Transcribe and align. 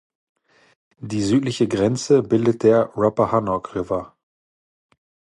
Die 0.97 1.21
südliche 1.21 1.67
Grenze 1.67 2.23
bildet 2.23 2.63
der 2.63 2.91
Rappahannock 2.97 3.75
River. 3.75 4.17